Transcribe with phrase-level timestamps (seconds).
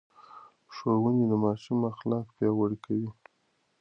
[0.75, 3.09] ښوونې د ماشوم اخلاق پياوړي کوي.